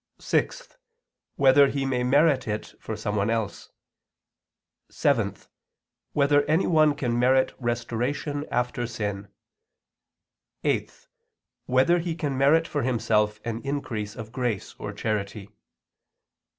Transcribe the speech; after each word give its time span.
(6) 0.17 0.67
Whether 1.35 1.67
he 1.67 1.85
may 1.85 2.01
merit 2.03 2.47
it 2.47 2.73
for 2.79 2.95
someone 2.97 3.29
else? 3.29 3.69
(7) 4.89 5.35
Whether 6.13 6.41
anyone 6.45 6.95
can 6.95 7.19
merit 7.19 7.53
restoration 7.59 8.43
after 8.49 8.87
sin? 8.87 9.27
(8) 10.63 11.07
Whether 11.67 11.99
he 11.99 12.15
can 12.15 12.35
merit 12.35 12.67
for 12.67 12.81
himself 12.81 13.39
an 13.45 13.61
increase 13.61 14.15
of 14.15 14.31
grace 14.31 14.73
or 14.79 14.91
charity? 14.91 15.51